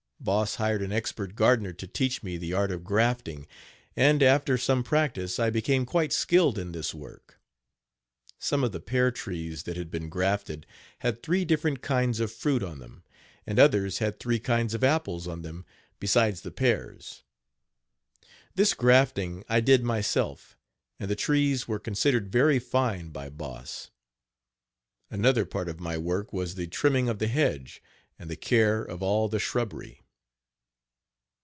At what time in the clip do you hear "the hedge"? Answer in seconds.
27.17-27.81